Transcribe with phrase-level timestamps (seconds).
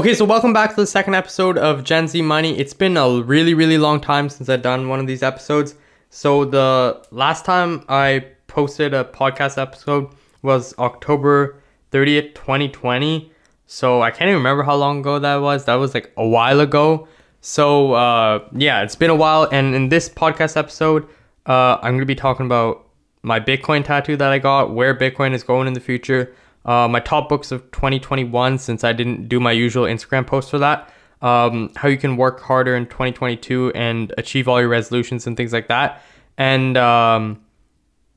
[0.00, 2.58] Okay, so welcome back to the second episode of Gen Z Money.
[2.58, 5.74] It's been a really, really long time since I've done one of these episodes.
[6.08, 10.08] So the last time I posted a podcast episode
[10.40, 11.60] was October
[11.92, 13.30] 30th, 2020.
[13.66, 15.66] So I can't even remember how long ago that was.
[15.66, 17.06] That was like a while ago.
[17.42, 19.50] So uh, yeah, it's been a while.
[19.52, 21.06] And in this podcast episode,
[21.44, 22.86] uh, I'm going to be talking about
[23.20, 27.00] my Bitcoin tattoo that I got, where Bitcoin is going in the future, uh, my
[27.00, 30.92] top books of 2021 since I didn't do my usual Instagram post for that.
[31.22, 35.52] Um, how you can work harder in 2022 and achieve all your resolutions and things
[35.52, 36.02] like that.
[36.38, 37.42] And um,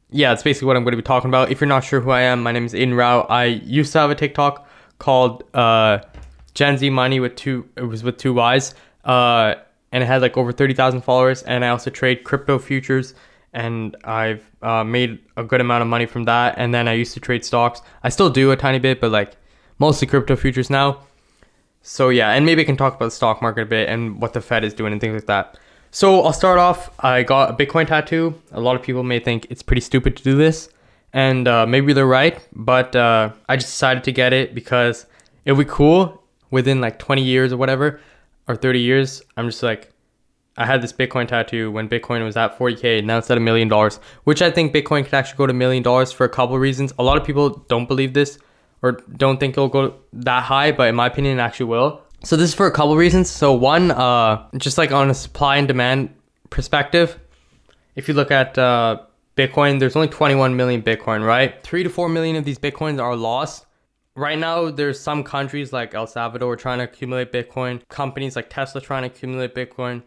[0.10, 1.52] yeah, it's basically what I'm going to be talking about.
[1.52, 3.22] If you're not sure who I am, my name is In Rao.
[3.22, 4.68] I used to have a TikTok
[5.00, 6.00] called uh,
[6.54, 7.68] Gen Z Money with two.
[7.76, 9.56] It was with two Y's, uh,
[9.92, 11.44] and it had like over 30,000 followers.
[11.44, 13.16] And I also trade crypto futures
[13.54, 16.56] and I've uh, made a good amount of money from that.
[16.58, 17.82] And then I used to trade stocks.
[18.04, 19.36] I still do a tiny bit, but like
[19.80, 21.00] mostly crypto futures now.
[21.82, 24.34] So yeah, and maybe I can talk about the stock market a bit and what
[24.34, 25.58] the Fed is doing and things like that.
[25.92, 26.90] So I'll start off.
[27.04, 28.42] I got a Bitcoin tattoo.
[28.52, 30.70] A lot of people may think it's pretty stupid to do this,
[31.14, 32.40] and uh, maybe they're right.
[32.52, 35.06] But uh, I just decided to get it because
[35.46, 38.00] it'll be cool within like 20 years or whatever,
[38.48, 39.22] or 30 years.
[39.38, 39.93] I'm just like,
[40.56, 43.04] I had this Bitcoin tattoo when Bitcoin was at 40k.
[43.04, 45.56] Now it's at a million dollars, which I think Bitcoin could actually go to a
[45.56, 46.94] million dollars for a couple of reasons.
[47.00, 48.38] A lot of people don't believe this
[48.84, 52.02] or don't think it'll go that high, but in my opinion, it actually will.
[52.24, 53.30] So this is for a couple of reasons.
[53.30, 56.14] So one, uh, just like on a supply and demand
[56.52, 57.20] perspective,
[57.96, 59.02] if you look at uh,
[59.36, 61.62] Bitcoin, there's only 21 million Bitcoin, right?
[61.64, 63.66] Three to four million of these Bitcoins are lost.
[64.16, 67.82] Right now, there's some countries like El Salvador trying to accumulate Bitcoin.
[67.90, 70.04] Companies like Tesla trying to accumulate Bitcoin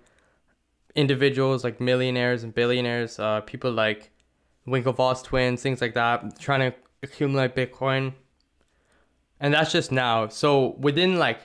[0.96, 4.10] individuals like millionaires and billionaires, uh, people like
[4.66, 8.14] Winklevoss twins, things like that, trying to accumulate Bitcoin.
[9.38, 10.28] And that's just now.
[10.28, 11.40] So within like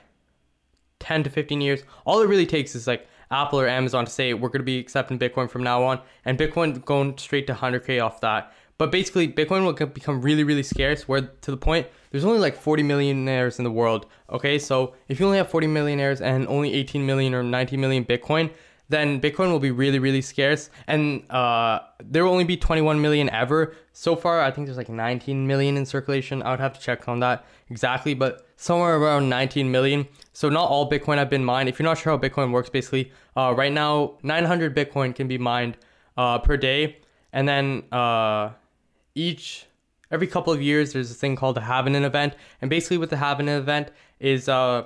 [1.00, 4.34] 10 to 15 years, all it really takes is like Apple or Amazon to say
[4.34, 8.04] we're going to be accepting Bitcoin from now on, and Bitcoin going straight to 100k
[8.04, 8.54] off that.
[8.78, 11.08] But basically, Bitcoin will become really, really scarce.
[11.08, 14.06] Where to the point there's only like 40 millionaires in the world.
[14.30, 18.04] Okay, so if you only have 40 millionaires and only 18 million or 19 million
[18.04, 18.52] Bitcoin,
[18.92, 20.70] then Bitcoin will be really, really scarce.
[20.88, 23.74] And uh, there will only be 21 million ever.
[23.94, 26.44] So far, I think there's like 19 million in circulation.
[26.44, 30.08] I would have to check on that exactly, but somewhere around 19 million.
[30.34, 31.70] So not all Bitcoin have been mined.
[31.70, 35.38] If you're not sure how Bitcoin works, basically, uh, right now, 900 Bitcoin can be
[35.38, 35.78] mined
[36.18, 36.98] uh, per day.
[37.34, 38.52] And then uh,
[39.16, 39.66] each,
[40.12, 42.36] every couple of years, there's a thing called the halving event.
[42.62, 44.84] And basically what the halving event is uh,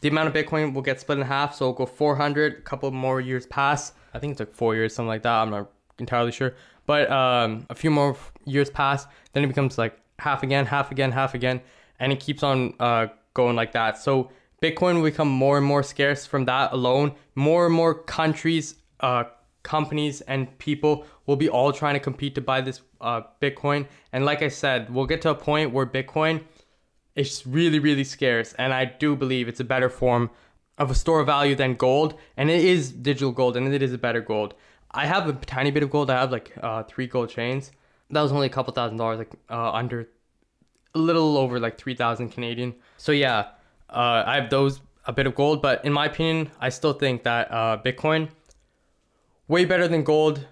[0.00, 1.54] the amount of Bitcoin will get split in half.
[1.54, 3.92] So it'll go 400, a couple more years pass.
[4.14, 5.32] I think it's like four years, something like that.
[5.32, 6.54] I'm not entirely sure.
[6.86, 11.12] But um, a few more years pass, then it becomes like half again, half again,
[11.12, 11.60] half again.
[11.98, 13.98] And it keeps on uh, going like that.
[13.98, 14.30] So
[14.62, 17.14] Bitcoin will become more and more scarce from that alone.
[17.34, 19.24] More and more countries, uh,
[19.62, 23.86] companies, and people will be all trying to compete to buy this uh, Bitcoin.
[24.12, 26.44] And like I said, we'll get to a point where Bitcoin
[27.16, 30.30] it's really, really scarce, and I do believe it's a better form
[30.78, 33.94] of a store of value than gold, and it is digital gold, and it is
[33.94, 34.54] a better gold.
[34.90, 36.10] I have a tiny bit of gold.
[36.10, 37.72] I have like uh, three gold chains.
[38.10, 40.08] That was only a couple thousand dollars, like uh, under
[40.94, 42.74] a little over like three thousand Canadian.
[42.98, 43.48] So yeah,
[43.90, 47.22] uh, I have those a bit of gold, but in my opinion, I still think
[47.24, 48.28] that uh, Bitcoin
[49.48, 50.46] way better than gold.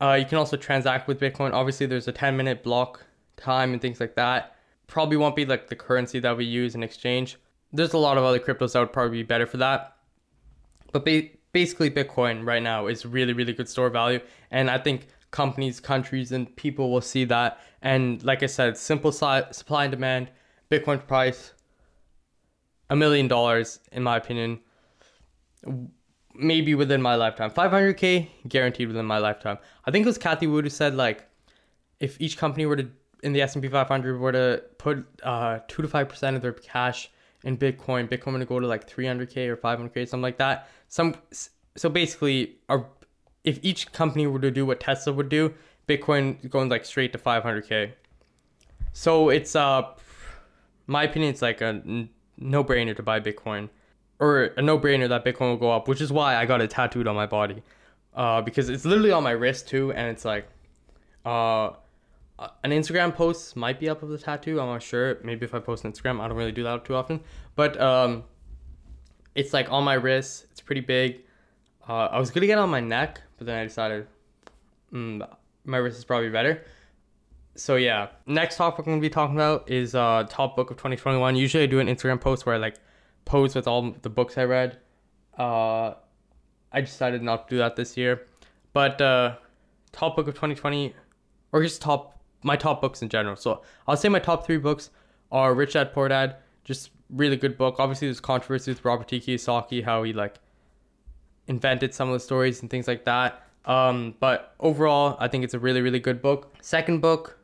[0.00, 1.52] Uh, you can also transact with Bitcoin.
[1.52, 3.04] Obviously, there's a 10 minute block
[3.36, 4.54] time and things like that
[4.90, 7.38] probably won't be like the currency that we use in exchange.
[7.72, 9.96] There's a lot of other cryptos that would probably be better for that.
[10.92, 14.20] But ba- basically, Bitcoin right now is really, really good store value.
[14.50, 17.60] And I think companies, countries, and people will see that.
[17.80, 20.30] And like I said, simple si- supply and demand,
[20.70, 21.52] Bitcoin price,
[22.90, 24.58] a million dollars, in my opinion,
[26.34, 27.50] maybe within my lifetime.
[27.52, 29.58] 500K, guaranteed within my lifetime.
[29.84, 31.28] I think it was Cathie Wood who said, like,
[32.00, 32.88] if each company were to
[33.22, 37.10] in the S&P 500 were to put uh, 2 to 5% of their cash
[37.44, 40.68] in Bitcoin, Bitcoin would go to like 300k or 500k, something like that.
[40.88, 41.14] Some
[41.76, 42.56] so basically,
[43.44, 45.54] if each company were to do what Tesla would do,
[45.88, 47.92] Bitcoin going like straight to 500k.
[48.92, 49.94] So it's uh,
[50.86, 53.68] my opinion, it's like a no brainer to buy Bitcoin,
[54.18, 56.70] or a no brainer that Bitcoin will go up, which is why I got it
[56.70, 57.62] tattooed on my body,
[58.14, 60.48] uh, because it's literally on my wrist too, and it's like,
[61.24, 61.70] uh,
[62.64, 64.60] an Instagram post might be up of the tattoo.
[64.60, 65.18] I'm not sure.
[65.22, 67.20] Maybe if I post on Instagram, I don't really do that too often.
[67.54, 68.24] But um,
[69.34, 70.46] it's like on my wrist.
[70.50, 71.22] It's pretty big.
[71.88, 74.06] Uh, I was gonna get on my neck, but then I decided
[74.92, 75.26] mm,
[75.64, 76.64] my wrist is probably better.
[77.56, 81.36] So yeah, next topic I'm gonna be talking about is uh, top book of 2021.
[81.36, 82.76] Usually I do an Instagram post where I like
[83.24, 84.78] post with all the books I read.
[85.36, 85.94] Uh,
[86.72, 88.26] I decided not to do that this year.
[88.72, 89.36] But uh,
[89.92, 90.94] top book of 2020,
[91.52, 93.36] or just top my top books in general.
[93.36, 94.90] So I'll say my top three books
[95.30, 97.76] are Rich Dad Poor Dad, just really good book.
[97.78, 99.20] Obviously, there's controversy with Robert T.
[99.20, 100.36] Kiyosaki, how he like
[101.46, 103.42] invented some of the stories and things like that.
[103.64, 106.54] Um, but overall, I think it's a really, really good book.
[106.62, 107.38] Second book,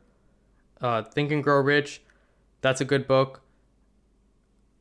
[0.81, 2.01] uh, Think and Grow Rich.
[2.61, 3.41] That's a good book.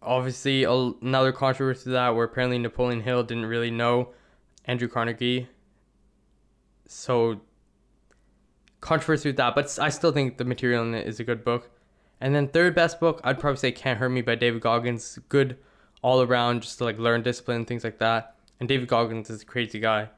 [0.03, 4.11] Obviously, another controversy to that where apparently Napoleon Hill didn't really know
[4.65, 5.49] Andrew Carnegie.
[6.87, 7.41] So,
[8.81, 11.71] controversy with that, but I still think the material in it is a good book.
[12.21, 15.19] And then third best book, I'd probably say Can't Hurt Me by David Goggins.
[15.29, 15.59] Good
[16.03, 18.37] all around, just to like learn discipline, and things like that.
[18.61, 20.09] And David Goggins is a crazy guy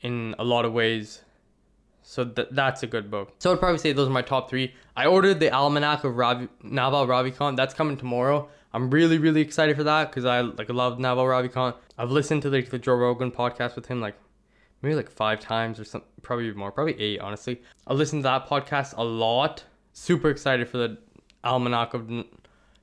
[0.00, 1.22] in a lot of ways.
[2.02, 3.34] So th- that's a good book.
[3.38, 4.74] So I'd probably say those are my top three.
[4.96, 7.56] I ordered the Almanac of Ravi- Naval Ravikant.
[7.56, 8.48] That's coming tomorrow.
[8.72, 11.74] I'm really really excited for that because I like love Naval Ravikant.
[11.98, 14.14] I've listened to like the Joe Rogan podcast with him like
[14.82, 17.62] maybe like five times or something, probably more, probably eight honestly.
[17.86, 19.64] I listened to that podcast a lot.
[19.92, 20.98] Super excited for the
[21.44, 22.24] Almanac of N-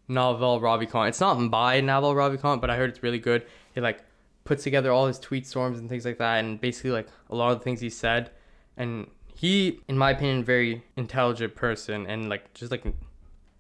[0.07, 1.09] Naval Ravikant.
[1.09, 3.45] It's not by Naval Ravikant, but I heard it's really good.
[3.73, 4.03] He like
[4.43, 7.51] puts together all his tweet storms and things like that, and basically like a lot
[7.51, 8.31] of the things he said
[8.77, 12.85] and he, in my opinion, very intelligent person, and like just like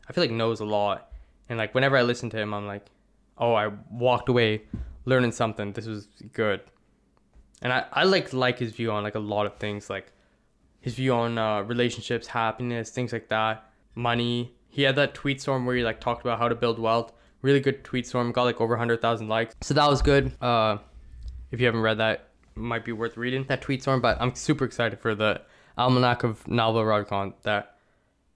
[0.07, 1.11] I feel like knows a lot.
[1.49, 2.85] And like whenever I listen to him, I'm like,
[3.37, 4.63] oh, I walked away
[5.05, 5.73] learning something.
[5.73, 6.61] This was good.
[7.61, 10.11] And I, I like like his view on like a lot of things, like
[10.81, 14.53] his view on uh, relationships, happiness, things like that, money.
[14.69, 17.13] He had that tweet storm where he like talked about how to build wealth.
[17.41, 18.31] Really good tweet storm.
[18.31, 19.55] Got like over hundred thousand likes.
[19.61, 20.31] So that was good.
[20.41, 20.77] Uh,
[21.51, 24.01] if you haven't read that, might be worth reading that tweet storm.
[24.01, 25.41] But I'm super excited for the
[25.77, 27.77] Almanac of Naval Ravikant that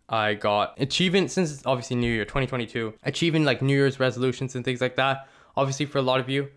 [0.08, 0.76] I got.
[0.80, 4.96] Achieving, since it's obviously New Year 2022, achieving like New Year's resolutions and things like
[4.96, 5.28] that.
[5.56, 6.50] Obviously, for a lot of you,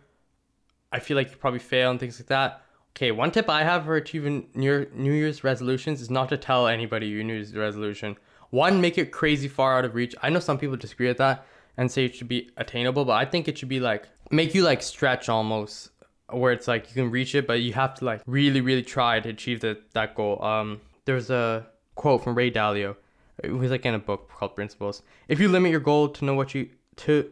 [0.93, 2.63] I feel like you probably fail and things like that.
[2.95, 6.67] Okay, one tip I have for achieving New, New Year's resolutions is not to tell
[6.69, 8.17] anybody your New Year's resolution.
[8.51, 10.15] One, make it crazy far out of reach.
[10.23, 11.47] I know some people disagree with that
[11.79, 14.63] and say it should be attainable, but I think it should be like make you
[14.63, 15.91] like stretch almost
[16.31, 19.21] where it's like you can reach it, but you have to like really, really try
[19.21, 20.43] to achieve the, that goal.
[20.43, 22.97] Um, there's a quote from Ray Dalio.
[23.43, 25.03] It was like in a book called Principles.
[25.29, 27.31] If you limit your goal to know what you to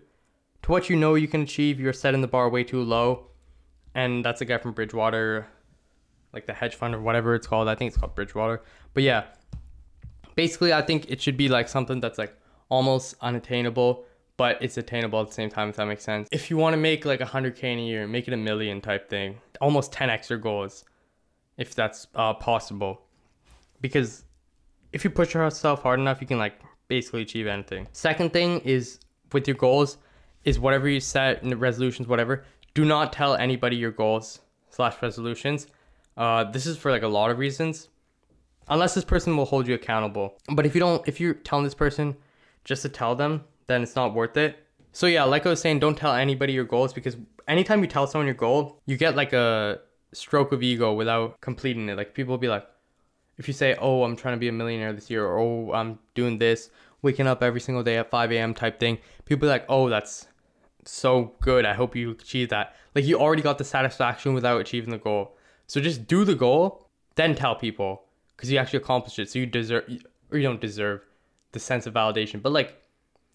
[0.62, 3.26] to what you know you can achieve, you're setting the bar way too low.
[3.94, 5.46] And that's a guy from Bridgewater,
[6.32, 7.68] like the hedge fund or whatever it's called.
[7.68, 8.62] I think it's called Bridgewater.
[8.94, 9.24] But yeah,
[10.36, 12.34] basically, I think it should be like something that's like
[12.68, 14.04] almost unattainable
[14.40, 16.78] but it's attainable at the same time if that makes sense if you want to
[16.78, 20.38] make like 100k in a year make it a million type thing almost 10x your
[20.38, 20.86] goals
[21.58, 23.02] if that's uh, possible
[23.82, 24.24] because
[24.94, 26.54] if you push yourself hard enough you can like
[26.88, 29.00] basically achieve anything second thing is
[29.32, 29.98] with your goals
[30.44, 32.44] is whatever you set the resolutions whatever
[32.74, 34.40] do not tell anybody your goals
[34.70, 35.66] slash resolutions
[36.16, 37.88] uh, this is for like a lot of reasons
[38.68, 41.74] unless this person will hold you accountable but if you don't if you're telling this
[41.74, 42.16] person
[42.64, 44.58] just to tell them then it's not worth it.
[44.92, 48.06] So yeah, like I was saying, don't tell anybody your goals because anytime you tell
[48.06, 49.80] someone your goal, you get like a
[50.12, 51.96] stroke of ego without completing it.
[51.96, 52.66] Like people will be like,
[53.38, 55.98] if you say, "Oh, I'm trying to be a millionaire this year," or "Oh, I'm
[56.14, 56.70] doing this,
[57.00, 60.26] waking up every single day at 5 a.m." type thing, people be like, "Oh, that's
[60.84, 61.64] so good.
[61.64, 65.36] I hope you achieve that." Like you already got the satisfaction without achieving the goal.
[65.66, 68.02] So just do the goal, then tell people
[68.36, 69.30] because you actually accomplished it.
[69.30, 69.84] So you deserve,
[70.30, 71.04] or you don't deserve,
[71.52, 72.42] the sense of validation.
[72.42, 72.80] But like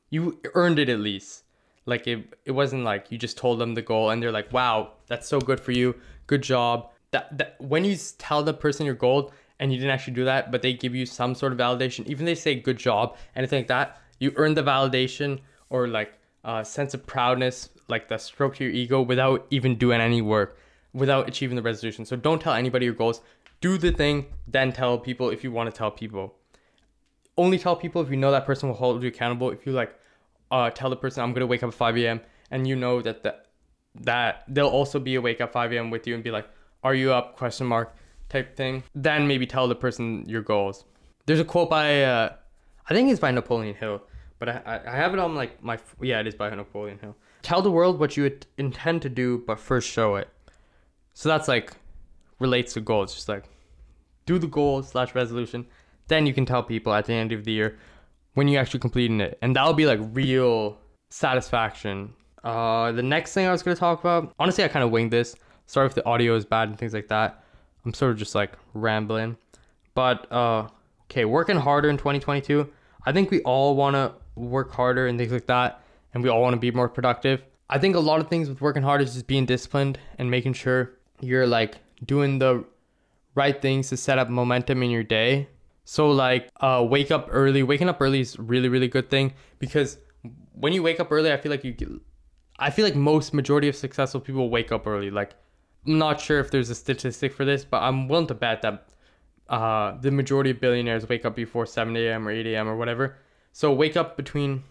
[0.09, 1.43] you earned it at least.
[1.85, 4.93] Like it, it wasn't like you just told them the goal and they're like, "Wow,
[5.07, 5.95] that's so good for you.
[6.27, 10.15] Good job." That, that when you tell the person your goal and you didn't actually
[10.15, 13.15] do that, but they give you some sort of validation, even they say good job,
[13.35, 16.13] anything like that, you earn the validation or like
[16.45, 20.57] a sense of proudness, like the stroke to your ego without even doing any work,
[20.93, 22.05] without achieving the resolution.
[22.05, 23.19] So don't tell anybody your goals.
[23.59, 26.35] Do the thing, then tell people if you want to tell people
[27.37, 29.51] only tell people if you know that person will hold you accountable.
[29.51, 29.95] If you like
[30.51, 32.21] uh, tell the person I'm gonna wake up at 5 a.m.
[32.51, 33.47] and you know that that
[34.01, 35.89] that they'll also be awake at 5 a.m.
[35.89, 36.47] with you and be like,
[36.83, 37.95] "Are you up?" question mark
[38.29, 38.83] type thing.
[38.93, 40.85] Then maybe tell the person your goals.
[41.25, 42.33] There's a quote by uh,
[42.89, 44.01] I think it's by Napoleon Hill,
[44.39, 47.15] but I I have it on like my yeah it is by Napoleon Hill.
[47.41, 50.29] Tell the world what you intend to do, but first show it.
[51.13, 51.73] So that's like
[52.39, 53.45] relates to goals, just like
[54.25, 55.65] do the goal slash resolution
[56.07, 57.77] then you can tell people at the end of the year
[58.33, 60.77] when you actually completing it, and that'll be like real
[61.09, 62.13] satisfaction.
[62.43, 65.35] Uh, the next thing I was gonna talk about, honestly, I kind of winged this.
[65.67, 67.43] Sorry if the audio is bad and things like that.
[67.85, 69.37] I'm sort of just like rambling,
[69.93, 70.67] but uh,
[71.09, 72.69] okay, working harder in 2022.
[73.05, 75.81] I think we all want to work harder and things like that,
[76.13, 77.43] and we all want to be more productive.
[77.69, 80.53] I think a lot of things with working hard is just being disciplined and making
[80.53, 82.63] sure you're like doing the
[83.33, 85.49] right things to set up momentum in your day.
[85.83, 87.63] So like uh wake up early.
[87.63, 89.97] Waking up early is really really good thing because
[90.53, 91.89] when you wake up early, I feel like you get,
[92.59, 95.11] I feel like most majority of successful people wake up early.
[95.11, 95.35] Like
[95.85, 98.87] I'm not sure if there's a statistic for this, but I'm willing to bet that
[99.49, 102.27] uh, the majority of billionaires wake up before 7 a.m.
[102.27, 102.67] or 8 a.m.
[102.67, 103.17] or whatever.
[103.55, 104.63] So wake up between,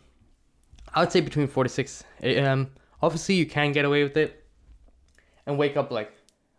[0.93, 2.71] I would say between 4 to 6 a.m.
[3.01, 4.45] Obviously, you can get away with it
[5.47, 6.13] and wake up like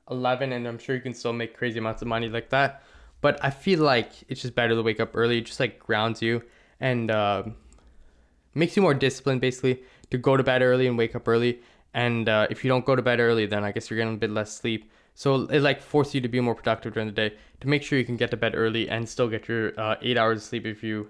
[0.09, 2.81] 11, and I'm sure you can still make crazy amounts of money like that.
[3.21, 5.37] But I feel like it's just better to wake up early.
[5.37, 6.41] It just like grounds you
[6.79, 7.43] and uh,
[8.55, 11.61] makes you more disciplined, basically, to go to bed early and wake up early.
[11.93, 14.17] And uh, if you don't go to bed early, then I guess you're getting a
[14.17, 14.89] bit less sleep.
[15.13, 17.99] So it like forces you to be more productive during the day to make sure
[17.99, 20.65] you can get to bed early and still get your uh, eight hours of sleep
[20.65, 21.09] if you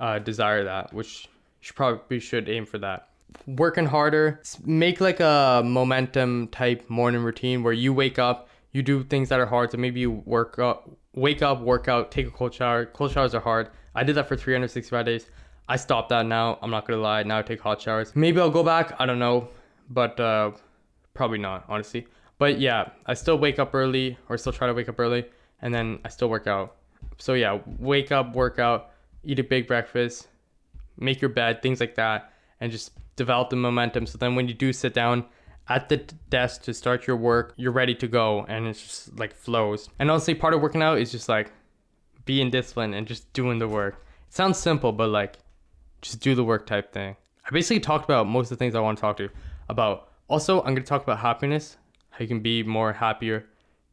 [0.00, 1.28] uh, desire that, which
[1.62, 3.08] you probably should aim for that.
[3.46, 9.04] Working harder, make like a momentum type morning routine where you wake up, you do
[9.04, 9.70] things that are hard.
[9.70, 12.86] So maybe you work up, wake up, work out, take a cold shower.
[12.86, 13.70] Cold showers are hard.
[13.94, 15.26] I did that for 365 days.
[15.68, 16.58] I stopped that now.
[16.62, 17.22] I'm not gonna lie.
[17.22, 18.16] Now I take hot showers.
[18.16, 18.94] Maybe I'll go back.
[18.98, 19.48] I don't know,
[19.90, 20.52] but uh,
[21.12, 22.06] probably not, honestly.
[22.38, 25.26] But yeah, I still wake up early or still try to wake up early
[25.60, 26.76] and then I still work out.
[27.18, 28.90] So yeah, wake up, work out,
[29.28, 30.26] eat a big breakfast,
[30.96, 34.06] make your bed, things like that, and just develop the momentum.
[34.06, 35.26] So then when you do sit down
[35.68, 35.98] at the
[36.30, 39.88] desk to start your work, you're ready to go and it's just like flows.
[39.98, 41.52] And honestly, part of working out is just like
[42.24, 44.04] being disciplined and just doing the work.
[44.26, 45.38] It sounds simple, but like
[46.00, 47.16] just do the work type thing.
[47.44, 49.28] I basically talked about most of the things I want to talk to
[49.68, 50.08] about.
[50.28, 51.76] Also, I'm going to talk about happiness
[52.18, 53.46] how you can be more happier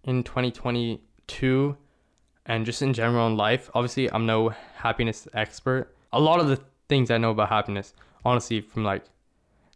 [0.03, 1.77] in 2022
[2.45, 3.69] and just in general in life.
[3.73, 5.95] Obviously, I'm no happiness expert.
[6.13, 9.03] A lot of the things I know about happiness, honestly, from like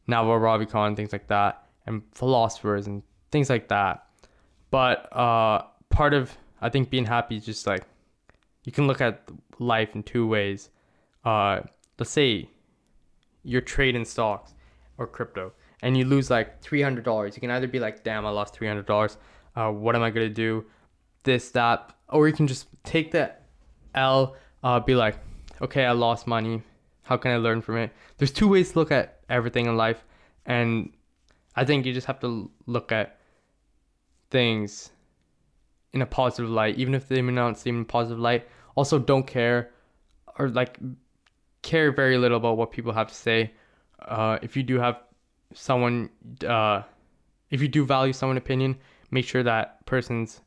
[0.07, 4.07] Naval things like that, and philosophers and things like that.
[4.71, 7.83] But uh, part of I think being happy is just like
[8.63, 9.23] you can look at
[9.59, 10.69] life in two ways.
[11.23, 11.61] Uh,
[11.97, 12.49] let's say
[13.43, 14.53] you're trading stocks
[14.97, 18.57] or crypto and you lose like $300 you can either be like damn i lost
[18.59, 19.17] $300
[19.55, 20.65] uh, what am i to do
[21.23, 23.43] this that or you can just take that
[23.95, 25.17] l uh, be like
[25.61, 26.61] okay i lost money.
[27.03, 27.91] How can i learn from it?
[28.17, 30.03] There's two ways to look at everything in life.
[30.45, 30.93] And
[31.55, 33.19] i think you just have to look at
[34.29, 34.91] things
[35.93, 38.47] in a positive light even if they may not seem in a positive light.
[38.75, 39.71] Also don't care
[40.37, 40.79] or like
[41.61, 43.51] care very little about what people have to say.
[43.99, 45.01] Uh, if you do have
[45.53, 46.09] someone
[46.47, 46.83] uh
[47.49, 48.77] if you do value someone's opinion,
[49.11, 50.41] make sure that person's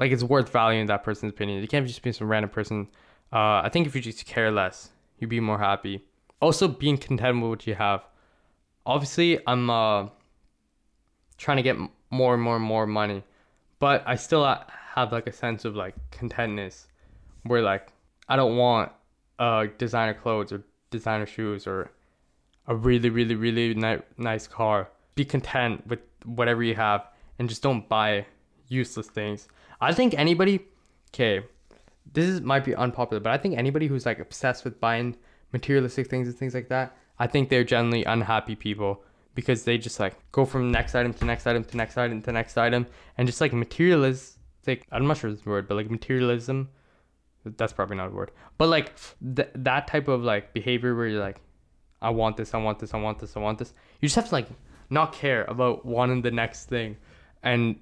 [0.00, 1.60] like it's worth valuing that person's opinion.
[1.60, 2.88] You can't just be some random person.
[3.32, 6.04] Uh, I think if you just care less, you'd be more happy.
[6.40, 8.02] Also, being content with what you have.
[8.86, 10.08] Obviously, I'm uh,
[11.36, 11.76] trying to get
[12.08, 13.22] more and more and more money,
[13.78, 14.44] but I still
[14.94, 16.86] have like a sense of like contentness,
[17.44, 17.92] where like
[18.28, 18.90] I don't want
[19.38, 21.90] uh designer clothes or designer shoes or
[22.66, 24.88] a really, really, really ni- nice car.
[25.14, 27.06] Be content with whatever you have
[27.38, 28.26] and just don't buy
[28.68, 29.48] useless things.
[29.80, 30.60] I think anybody,
[31.12, 31.44] okay,
[32.12, 35.16] this is, might be unpopular, but I think anybody who's like obsessed with buying
[35.52, 39.02] materialistic things and things like that, I think they're generally unhappy people
[39.34, 42.32] because they just like go from next item to next item to next item to
[42.32, 46.68] next item and just like materialistic, I'm not sure this word, but like materialism,
[47.44, 48.92] that's probably not a word, but like
[49.36, 51.40] th- that type of like behavior where you're like,
[52.02, 53.72] I want this, I want this, I want this, I want this.
[54.00, 54.48] You just have to like
[54.88, 56.96] not care about wanting the next thing.
[57.42, 57.78] And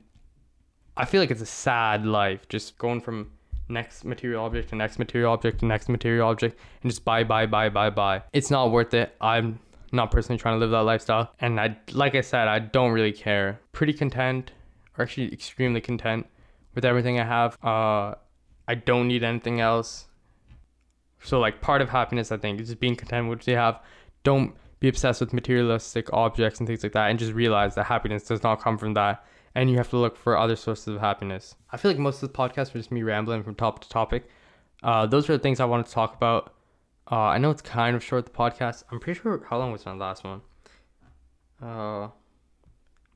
[0.99, 3.31] I feel like it's a sad life just going from
[3.69, 7.47] next material object to next material object to next material object and just buy, buy,
[7.47, 8.23] buy, buy, buy.
[8.33, 9.15] It's not worth it.
[9.21, 9.61] I'm
[9.93, 11.33] not personally trying to live that lifestyle.
[11.39, 13.61] And I, like I said, I don't really care.
[13.71, 14.51] Pretty content,
[14.99, 16.27] or actually extremely content
[16.75, 17.57] with everything I have.
[17.63, 18.17] Uh,
[18.67, 20.09] I don't need anything else.
[21.23, 23.81] So like part of happiness, I think, is just being content with what you have
[24.25, 28.25] don't be obsessed with materialistic objects and things like that and just realize that happiness
[28.25, 29.25] does not come from that
[29.55, 31.55] and you have to look for other sources of happiness.
[31.71, 34.29] I feel like most of the podcasts was just me rambling from top to topic.
[34.83, 36.55] Uh, those are the things i wanted to talk about.
[37.11, 38.85] Uh, i know it's kind of short the podcast.
[38.91, 40.41] I'm pretty sure how long was my last one?
[41.61, 42.09] Uh,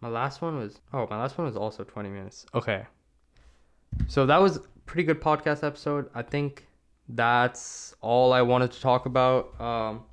[0.01, 2.47] my last one was oh my last one was also 20 minutes.
[2.55, 2.87] Okay.
[4.09, 6.09] So that was pretty good podcast episode.
[6.15, 6.67] I think
[7.09, 9.61] that's all i wanted to talk about.
[9.61, 10.05] Um,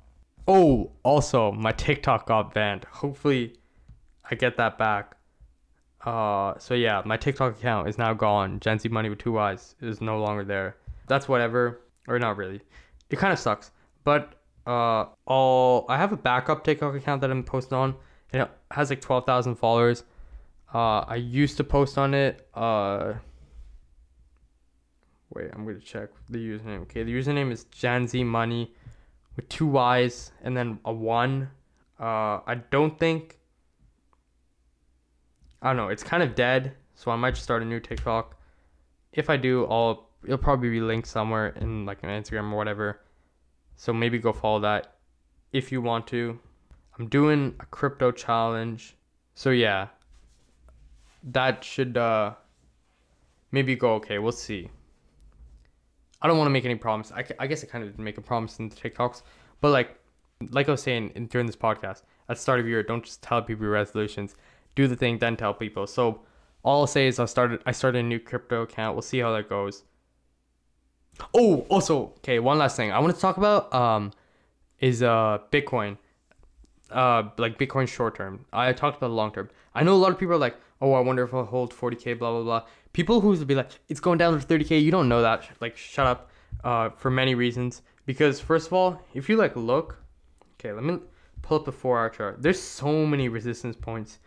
[0.52, 2.84] Oh, also, my TikTok got banned.
[2.84, 3.58] Hopefully,
[4.28, 5.16] I get that back.
[6.04, 8.58] Uh, so yeah, my TikTok account is now gone.
[8.60, 10.76] Gen Z Money with two Y's is no longer there.
[11.08, 12.60] That's whatever, or not really.
[13.10, 13.70] It kind of sucks,
[14.04, 14.34] but
[14.66, 17.94] uh, I'll I have a backup TikTok account that I'm posting on.
[18.32, 20.04] It has like twelve thousand followers.
[20.72, 22.48] Uh, I used to post on it.
[22.54, 23.14] Uh,
[25.34, 26.82] wait, I'm gonna check the username.
[26.82, 28.72] Okay, the username is Gen Z Money
[29.36, 31.50] with two Y's and then a one.
[31.98, 33.39] Uh, I don't think.
[35.62, 35.88] I don't know.
[35.88, 38.36] It's kind of dead, so I might just start a new TikTok.
[39.12, 43.00] If I do, I'll it'll probably be linked somewhere in like an Instagram or whatever.
[43.76, 44.96] So maybe go follow that
[45.52, 46.38] if you want to.
[46.98, 48.96] I'm doing a crypto challenge.
[49.34, 49.88] So yeah.
[51.22, 52.34] That should uh
[53.52, 54.18] maybe go okay.
[54.18, 54.68] We'll see.
[56.22, 57.12] I don't want to make any promises.
[57.12, 59.22] I, I guess I kind of did make a promise in the TikToks,
[59.60, 59.98] but like
[60.50, 63.04] like I was saying in, during this podcast, at the start of the year, don't
[63.04, 64.36] just tell people your resolutions.
[64.74, 65.86] Do the thing, then tell people.
[65.86, 66.20] So
[66.62, 68.94] all I'll say is I started I started a new crypto account.
[68.94, 69.84] We'll see how that goes.
[71.34, 74.12] Oh, also, okay, one last thing I want to talk about um
[74.78, 75.98] is uh Bitcoin.
[76.90, 78.46] Uh, like Bitcoin short term.
[78.52, 79.48] I talked about long term.
[79.76, 82.18] I know a lot of people are like, oh, I wonder if I'll hold 40k,
[82.18, 82.66] blah blah blah.
[82.92, 84.82] People who's be like, it's going down to 30k.
[84.82, 85.48] You don't know that.
[85.60, 86.30] Like, shut up.
[86.64, 87.82] Uh, for many reasons.
[88.04, 90.02] Because first of all, if you like look,
[90.54, 90.98] okay, let me
[91.42, 92.42] pull up the four hour chart.
[92.42, 94.18] There's so many resistance points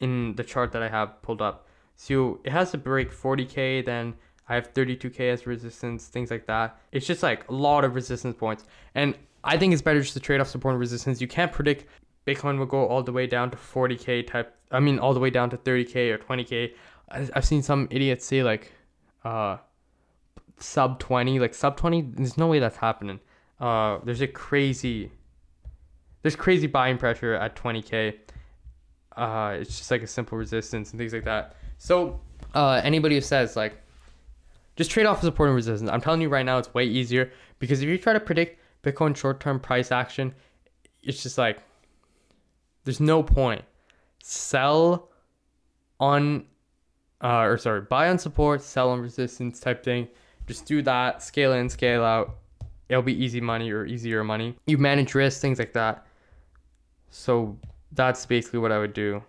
[0.00, 1.66] in the chart that I have pulled up.
[1.96, 4.14] So it has to break 40k, then
[4.48, 6.78] I have 32k as resistance, things like that.
[6.92, 8.64] It's just like a lot of resistance points.
[8.94, 9.14] And
[9.44, 11.20] I think it's better just to trade off support and resistance.
[11.20, 11.86] You can't predict
[12.26, 14.54] Bitcoin will go all the way down to 40k type.
[14.70, 16.74] I mean, all the way down to 30k or 20k.
[17.10, 18.72] I've seen some idiots say like,
[19.24, 19.56] uh,
[20.58, 22.02] sub 20, like sub 20.
[22.02, 23.20] There's no way that's happening.
[23.58, 25.10] Uh, there's a crazy,
[26.22, 28.16] there's crazy buying pressure at 20k.
[29.20, 31.54] Uh, it's just like a simple resistance and things like that.
[31.76, 32.18] So,
[32.54, 33.74] uh, anybody who says like,
[34.76, 35.90] just trade off support and resistance.
[35.90, 39.14] I'm telling you right now, it's way easier because if you try to predict Bitcoin
[39.14, 40.34] short-term price action,
[41.02, 41.58] it's just like
[42.84, 43.62] there's no point.
[44.22, 45.10] Sell
[45.98, 46.46] on,
[47.22, 50.08] uh, or sorry, buy on support, sell on resistance type thing.
[50.46, 51.22] Just do that.
[51.22, 52.36] Scale in, scale out.
[52.88, 54.56] It'll be easy money or easier money.
[54.66, 56.06] You manage risk, things like that.
[57.10, 57.58] So
[57.92, 59.22] that's basically what I would do.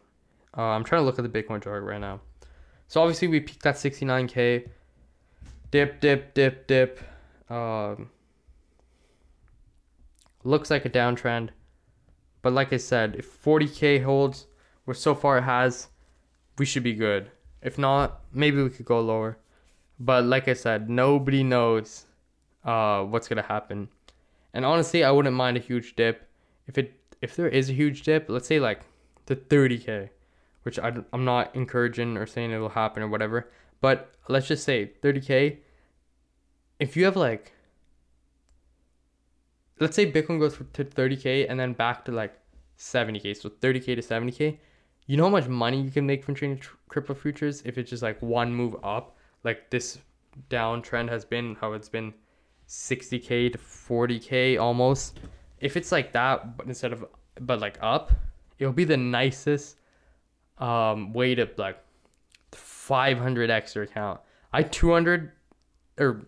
[0.58, 2.22] Uh, I'm trying to look at the Bitcoin chart right now.
[2.88, 4.68] So obviously we peaked at 69k,
[5.72, 7.00] dip, dip, dip, dip.
[7.50, 8.10] Um,
[10.44, 11.50] looks like a downtrend,
[12.42, 14.48] but like I said, if 40k holds,
[14.86, 15.88] which so far it has,
[16.58, 17.32] we should be good.
[17.62, 19.38] If not, maybe we could go lower.
[20.00, 22.06] But like I said, nobody knows
[22.66, 23.90] uh, what's gonna happen.
[24.54, 26.28] And honestly, I wouldn't mind a huge dip.
[26.68, 28.82] If it if there is a huge dip, let's say like
[29.28, 30.10] to 30k,
[30.64, 33.50] which I, I'm not encouraging or saying it will happen or whatever.
[33.80, 35.58] But let's just say 30k.
[36.80, 37.54] If you have like,
[39.80, 42.34] let's say Bitcoin goes to 30k and then back to like
[42.78, 44.58] 70k, so 30k to 70k.
[45.08, 47.90] You know how much money you can make from trading tr- crypto futures if it's
[47.90, 50.00] just like one move up, like this
[50.50, 52.14] downtrend has been, how it's been
[52.68, 55.20] 60k to 40k almost.
[55.62, 57.06] If it's like that, but instead of
[57.40, 58.12] but like up,
[58.60, 59.78] it'll be the nicest
[60.58, 61.78] um, way to like
[62.52, 64.20] 500x your account.
[64.52, 65.32] I 200
[66.00, 66.26] or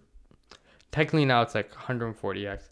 [0.91, 2.69] technically now it's like 140x.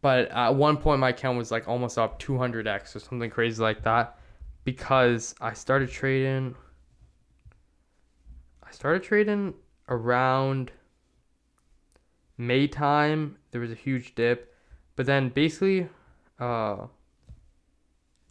[0.00, 3.82] But at one point my account was like almost up 200x or something crazy like
[3.82, 4.18] that
[4.64, 6.54] because I started trading
[8.70, 9.54] I started trading
[9.88, 10.70] around
[12.38, 13.36] May time.
[13.50, 14.49] There was a huge dip,
[15.00, 15.88] but then basically
[16.38, 16.76] uh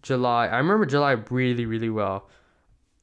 [0.04, 0.46] July.
[0.46, 2.30] I remember July really, really well.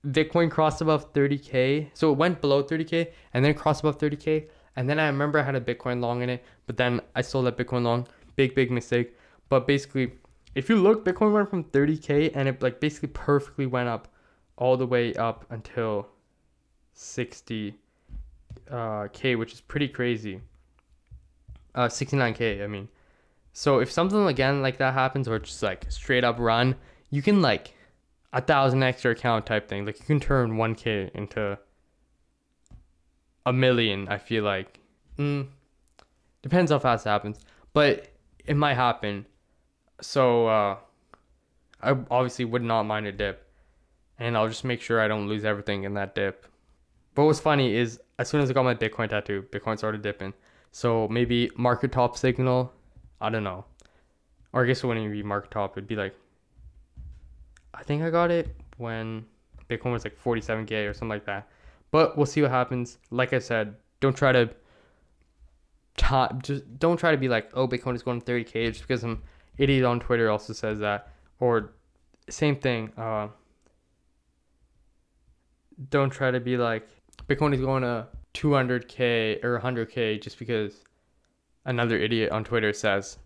[0.07, 1.91] Bitcoin crossed above 30k.
[1.93, 4.47] So it went below 30k and then crossed above 30k.
[4.77, 7.47] And then I remember I had a Bitcoin long in it, but then I sold
[7.47, 8.07] that Bitcoin long.
[8.37, 9.17] Big, big mistake.
[9.49, 10.13] But basically,
[10.55, 14.07] if you look, Bitcoin went from 30k and it like basically perfectly went up
[14.57, 16.07] all the way up until
[16.95, 17.75] 60k,
[18.71, 20.41] uh, which is pretty crazy.
[21.75, 22.89] Uh, 69k, I mean.
[23.59, 26.75] So if something again like that happens, or just like straight up run,
[27.09, 27.73] you can like
[28.35, 29.87] a thousand extra account type thing.
[29.87, 31.59] Like you can turn one k into
[33.47, 34.09] a million.
[34.09, 34.79] I feel like
[35.19, 35.49] mm,
[36.43, 37.39] depends how fast it happens,
[37.73, 38.09] but
[38.45, 39.25] it might happen.
[40.03, 40.77] So uh,
[41.81, 43.51] I obviously would not mind a dip,
[44.19, 46.47] and I'll just make sure I don't lose everything in that dip.
[47.15, 50.35] But what's funny is as soon as I got my Bitcoin tattoo, Bitcoin started dipping.
[50.73, 52.71] So maybe market top signal
[53.21, 53.65] I don't know.
[54.53, 55.77] Or I guess it wouldn't even be market top.
[55.77, 56.15] It'd be like,
[57.75, 59.25] I think I got it when
[59.69, 61.49] Bitcoin was like 47k or something like that.
[61.91, 62.99] But we'll see what happens.
[63.11, 64.51] Like I said, don't try to
[65.97, 69.01] top, just don't try to be like, oh, Bitcoin is going to 30k just because
[69.01, 69.23] some
[69.59, 71.09] idiot on Twitter also says that,
[71.41, 71.73] or
[72.29, 72.93] same thing.
[72.97, 73.29] Uh,
[75.91, 76.89] don't try to be like
[77.29, 80.83] Bitcoin is going to 200k or 100k just because
[81.67, 83.19] another idiot on Twitter says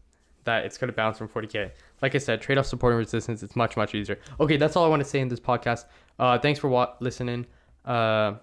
[0.44, 1.70] that it's going to bounce from 40k.
[2.02, 3.42] Like I said, trade off support and resistance.
[3.42, 4.18] It's much much easier.
[4.40, 5.84] Okay, that's all I want to say in this podcast.
[6.18, 7.46] Uh, thanks for wa- listening.
[7.84, 8.34] Uh,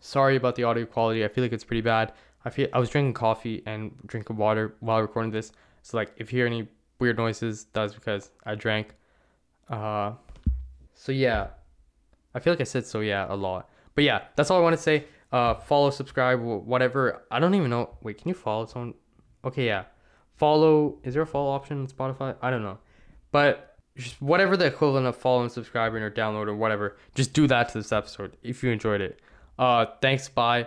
[0.00, 1.24] sorry about the audio quality.
[1.24, 2.12] I feel like it's pretty bad.
[2.44, 5.52] I feel I was drinking coffee and drinking water while recording this.
[5.82, 8.94] So like, if you hear any weird noises, that's because I drank.
[9.68, 10.12] Uh,
[10.94, 11.48] so yeah,
[12.34, 13.68] I feel like I said so yeah a lot.
[13.94, 15.06] But yeah, that's all I want to say.
[15.32, 17.24] Uh, follow, subscribe, whatever.
[17.30, 17.96] I don't even know.
[18.02, 18.94] Wait, can you follow someone?
[19.46, 19.84] Okay, yeah.
[20.34, 20.98] Follow.
[21.04, 22.34] Is there a follow option on Spotify?
[22.42, 22.78] I don't know.
[23.32, 27.70] But just whatever the equivalent of following, subscribing, or download or whatever, just do that
[27.70, 29.20] to this episode if you enjoyed it.
[29.58, 30.28] Uh, thanks.
[30.28, 30.66] Bye.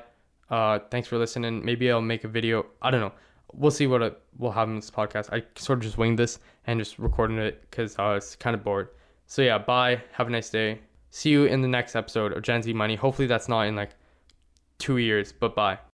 [0.49, 1.63] Uh, thanks for listening.
[1.63, 2.65] Maybe I'll make a video.
[2.81, 3.11] I don't know.
[3.53, 5.31] We'll see what it will happen in this podcast.
[5.31, 8.63] I sort of just winged this and just recording it because I was kind of
[8.63, 8.89] bored.
[9.27, 10.01] So yeah, bye.
[10.13, 10.79] Have a nice day.
[11.09, 12.95] See you in the next episode of Gen Z Money.
[12.95, 13.91] Hopefully that's not in like
[14.77, 15.79] two years, but bye.